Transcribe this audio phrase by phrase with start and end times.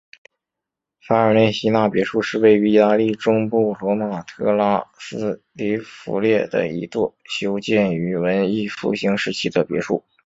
[1.07, 10.03] 法尔内西纳别墅是位于意大利中部罗马特拉斯提弗列的一座修建于文艺复兴时期的别墅。